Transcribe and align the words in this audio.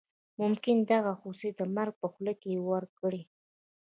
ممکن 0.41 0.77
دغه 0.91 1.11
هوس 1.21 1.41
د 1.59 1.61
مرګ 1.75 1.93
په 2.01 2.07
خوله 2.13 2.33
کې 2.41 2.63
ورکړي. 2.69 3.21